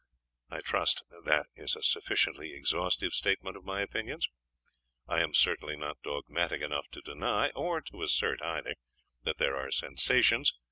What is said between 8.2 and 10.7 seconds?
either that there are sensations....